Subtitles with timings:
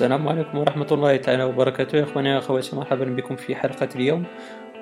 [0.00, 1.98] السلام عليكم ورحمة الله تعالى وبركاته.
[1.98, 4.24] يا أخواني وأخواتي مرحبا بكم في حلقة اليوم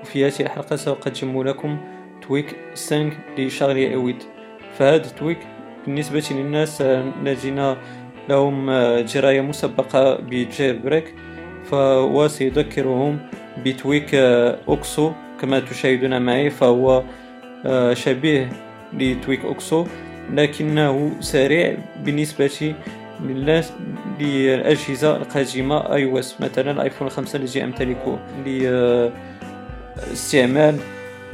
[0.03, 0.76] وفي هذه الحلقة.
[0.76, 1.79] سأقدم لكم
[2.22, 4.22] tweak 5 لشارلي أويد.
[4.78, 5.38] فهذا تويك
[5.87, 7.74] بالنسبة للناس الذين
[8.28, 8.71] لهم
[9.15, 11.15] دراية مسبقة ب jailbreak
[11.64, 13.19] فهو سيذكرهم
[13.65, 14.15] ب tweak
[14.69, 15.12] أوكسو.
[15.40, 17.02] كما تشاهدون معي فهو
[17.92, 18.48] شبيه
[18.92, 19.87] ل tweak أوكسو
[20.33, 22.75] لكنه سريع بالنسبة
[24.21, 28.19] للأجهزة القديمة iOS مثلا الايفون 5 الذي امتلكه
[29.97, 30.77] لاستعمال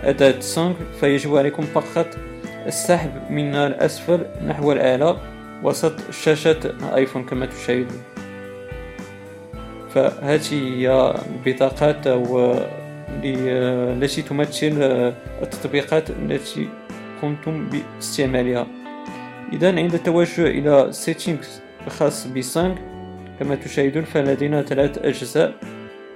[0.02, 0.74] أداة سونغ.
[1.00, 2.06] فيجب عليكم فقط
[2.66, 5.16] السحب من الأسفل نحو الأعلى
[5.62, 8.02] وسط شاشة الايفون كما تشاهدون.
[9.94, 12.54] فهذه هي البطاقات أو
[13.24, 14.72] التي تمثل
[15.42, 16.68] التطبيقات التي
[17.22, 18.66] قمتم باستعمالها.
[19.52, 21.46] إذا عند التوجه إلى settings
[21.86, 22.74] الخاص بسانغ
[23.40, 25.54] كما تشاهدون فلدينا ثلاث أجزاء.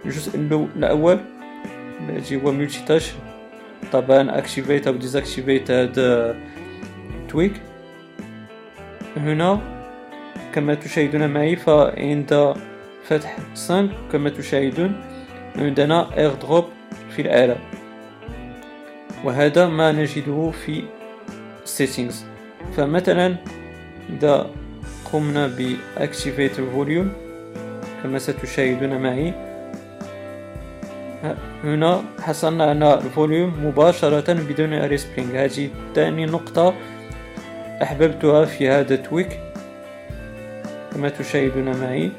[0.04, 0.38] الجزء
[0.76, 1.20] الأول
[2.08, 3.12] الذي هو multitask
[3.92, 6.36] طبعا activate أو deactivate هذا
[7.28, 7.52] tweak
[9.16, 9.60] هنا
[10.54, 12.54] كما تشاهدون معي فعند
[13.04, 14.92] فتح سانغ كما تشاهدون
[15.56, 16.64] عندنا اير دروب
[17.10, 17.56] في الأعلى
[19.24, 20.82] وهذا ما نجده في
[21.64, 22.14] settings.
[22.76, 23.36] فمثلا
[24.10, 24.50] إذا
[25.12, 27.12] قمنا ب activate ال volume
[28.02, 29.32] كما ستشاهدون معي.
[31.64, 36.74] هنا حصلنا على ال volume مباشرة بدون respring هذه ثاني نقطة
[37.82, 39.40] أحببتها في هذا ال tweak
[40.92, 42.10] كما تشاهدون معي.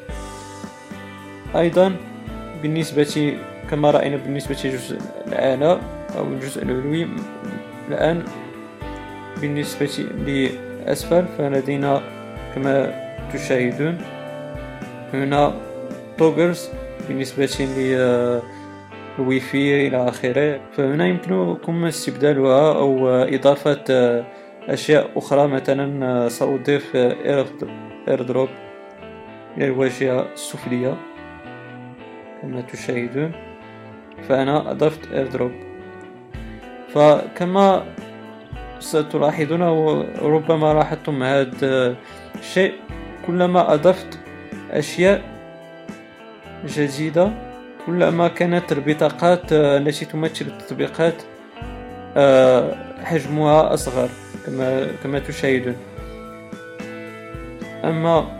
[1.55, 1.95] أيضا
[2.61, 3.37] بالنسبة
[3.69, 5.79] كما رأينا بالنسبة للجزء الأعلى
[6.17, 7.07] أو الجزء العلوي
[7.89, 8.23] الآن
[9.41, 12.01] بالنسبة لأسفل فلدينا
[12.55, 12.94] كما
[13.33, 13.97] تشاهدون
[15.14, 15.53] هنا
[16.17, 16.69] toggles
[17.07, 23.85] بالنسبة للواي فاي إلى آخره فهنا يمكنكم استبدالها أو إضافة
[24.69, 28.50] أشياء أخرى مثلا سأضيف اير دروب
[29.57, 30.97] إلى الواجهة السفلية
[32.41, 33.31] كما تشاهدون
[34.28, 35.52] فأنا أضفت اير دروب
[36.90, 37.84] فكما
[38.79, 41.96] ستلاحظون وربما لاحظتم هذا
[42.39, 42.73] الشيء
[43.27, 44.19] كلما أضفت
[44.72, 45.22] أشياء
[46.66, 47.31] جديدة
[47.85, 51.16] كلما كانت البطاقات التي تمثل التطبيقات
[52.17, 54.09] آه، حجمها أصغر
[54.45, 55.75] كما كما تشاهدون.
[57.83, 58.39] أما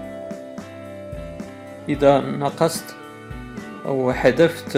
[1.90, 2.96] إذا نقصت
[3.86, 4.78] أو حذفت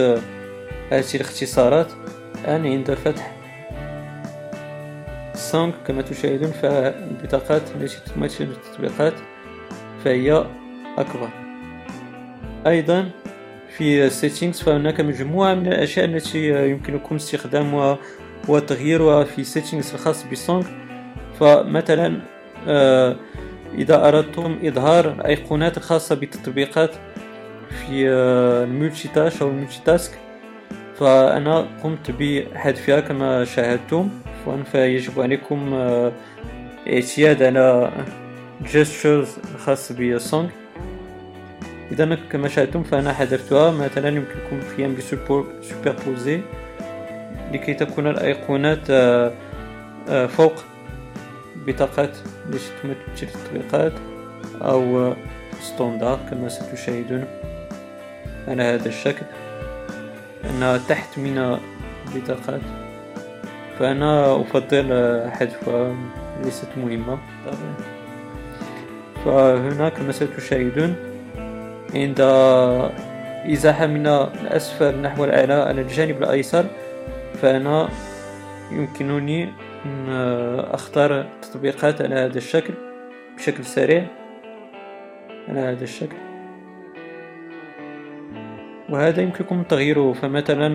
[0.92, 1.88] هذه الاختصارات
[2.42, 3.41] الآن عند فتح
[5.42, 9.14] سونغ كما تشاهدون فالبطاقات التي تمثل التطبيقات
[10.06, 10.46] فهي
[10.98, 11.30] أكبر.
[12.68, 13.10] أيضا
[13.78, 17.98] في settings فهناك مجموعة من الأشياء التي يمكنكم استخدامها
[18.48, 20.66] وتغييرها في settings الخاص بسونغ
[21.40, 22.22] فمثلا
[22.68, 23.16] آه،
[23.78, 26.92] إذا أردتم إظهار الأيقونات الخاصة بالتطبيقات
[27.70, 30.12] في آه، الملتي تاش أو الملتي تاسك
[31.00, 34.10] فأنا قمت بحذفها كما شاهدتم.
[34.72, 36.12] فيجب عليكم آه،
[36.88, 37.92] اعتياد على
[38.64, 40.50] gestures الخاص بسونغ
[41.92, 46.42] إذا كما شاهدتم فأنا حذفتها مثلا يمكنكم القيام بسوبربوزي
[47.52, 49.34] لكي تكون الأيقونات آه،
[50.10, 50.54] آه، فوق
[51.68, 52.18] بطاقات
[52.50, 53.94] التي تمثل التطبيقات
[54.62, 55.14] أو
[55.62, 57.26] ستوندار كما ستشاهدون.
[58.48, 59.26] على هذا الشكل
[60.50, 61.60] أنها تحت من
[62.08, 62.62] البطاقات
[63.82, 64.86] فأنا أفضل
[65.32, 65.96] حذفها
[66.44, 67.18] ليست مهمة.
[69.26, 70.96] فهنا كما ستشاهدون
[71.96, 72.22] عند
[73.52, 76.66] إزاحة من الأسفل نحو الأعلى على الجانب الأيسر
[77.42, 77.90] فأنا
[78.72, 79.50] يمكنني
[79.86, 80.10] أن
[80.72, 82.74] أختار التطبيقات على هذا الشكل
[83.38, 84.06] بشكل سريع.
[85.50, 86.18] على هذا الشكل.
[88.90, 90.14] وهذا يمكنكم تغييره.
[90.14, 90.70] فمثلا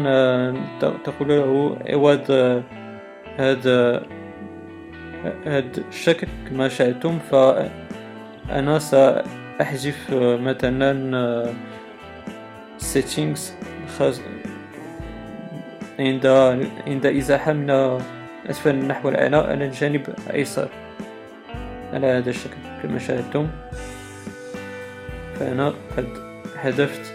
[1.05, 2.63] تقول له عوض
[3.39, 4.07] هذا
[5.47, 10.11] هذا الشكل كما شاهدتم فأنا سأحذف
[10.41, 11.53] مثلا
[12.79, 13.41] settings
[13.99, 14.21] خاص
[15.99, 16.27] عند
[16.87, 17.71] عند إزاحة من
[18.51, 20.69] أسفل نحو الأعلى على الجانب الأيسر
[21.93, 23.49] على هذا الشكل كما شاهدتم.
[25.41, 26.09] فأنا قد
[26.57, 27.13] حذفت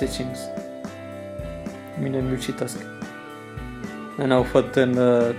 [0.00, 0.38] settings
[1.98, 2.89] من الملتي تاسك
[4.20, 4.94] أنا أفضل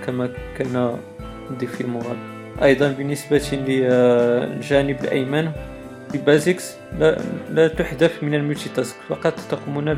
[0.06, 0.96] كما كان
[1.60, 2.16] في المغرب
[2.62, 5.52] أيضا بالنسبة للجانب الأيمن
[6.14, 7.18] البازيكس لا,
[7.50, 9.94] لا تحذف من الملتي تاسك فقط تقومون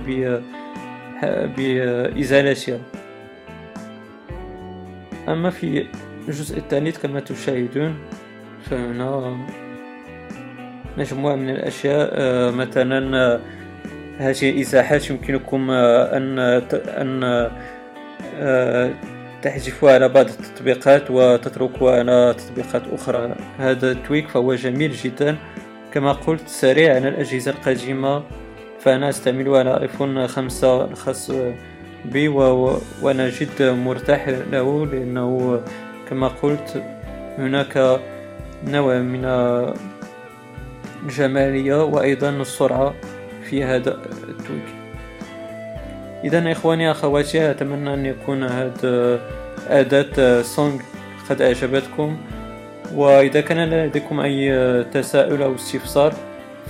[1.57, 2.79] بإزالتها
[5.29, 5.87] أما في
[6.29, 7.95] الجزء الثاني كما تشاهدون
[8.71, 9.37] فهنا
[10.99, 12.53] مجموعة من الأشياء.
[12.53, 13.41] مثلا
[14.19, 16.39] هذه الإزاحات يمكنكم أن
[16.89, 17.51] أن
[19.43, 23.35] تحذفوها على بعض التطبيقات وتتركوها على تطبيقات أخرى.
[23.59, 25.37] هذا التويك فهو جميل جدا.
[25.93, 28.23] كما قلت سريع على الأجهزة القديمة
[28.81, 31.31] فأنا أستعمله على آيفون خمسة الخاص
[32.05, 35.61] بي وأنا جد مرتاح له لأنه
[36.11, 36.83] كما قلت
[37.39, 38.01] هناك
[38.67, 39.25] نوع من
[41.03, 42.95] الجمالية وأيضا السرعة
[43.51, 43.99] في هذا
[44.29, 44.84] التويك.
[46.25, 49.21] إذا إخواني أخواتي أتمنى أن يكون هذا
[49.69, 50.81] أداة Seng
[51.31, 52.17] قد أعجبتكم.
[52.95, 56.15] وإذا كان لديكم أي تساؤل أو استفسار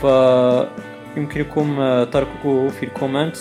[0.01, 3.37] فيمكنكم تركه في ال comment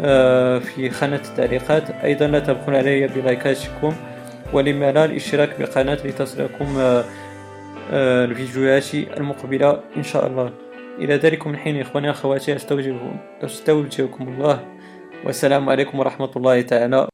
[0.00, 1.90] آه، في خانة التعليقات.
[1.90, 3.92] أيضا لا تبخلوا علي بلايكاتكم
[4.52, 7.04] ولما لا الاشتراك بالقناة لتصلكم آه،
[7.92, 10.50] آه، الفيديوهات المقبلة إن شاء الله.
[10.98, 12.56] إلى ذلك من حين إخواني أخواتي
[13.42, 14.79] أستودعكم الله.
[15.24, 17.09] والسلام عليكم ورحمة الله تعالى.